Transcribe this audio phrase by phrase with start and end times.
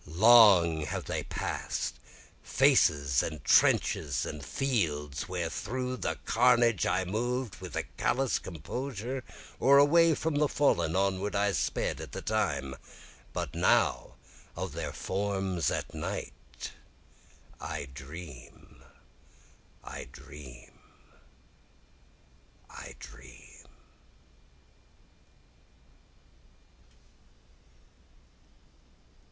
[0.07, 1.99] Long have they pass'd,
[2.41, 9.23] faces and trenches and fields, Where through the carnage I moved with a callous composure,
[9.59, 12.75] or away from the fallen, Onward I sped at the time
[13.31, 14.15] but now
[14.55, 16.71] of their forms at night,
[17.59, 18.83] I dream,
[19.83, 20.79] I dream,
[22.67, 23.67] I dream.